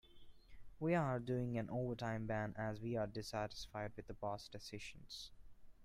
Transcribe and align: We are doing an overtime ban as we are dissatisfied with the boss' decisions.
We 0.79 0.95
are 0.95 1.19
doing 1.19 1.59
an 1.59 1.69
overtime 1.69 2.25
ban 2.25 2.55
as 2.57 2.81
we 2.81 2.95
are 2.97 3.05
dissatisfied 3.05 3.91
with 3.95 4.07
the 4.07 4.15
boss' 4.15 4.47
decisions. 4.47 5.29